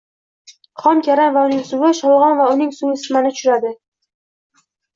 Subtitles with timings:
[0.85, 3.77] Xom karam va uning suvi, sholg‘om va uning suvi isitmani tushiradi.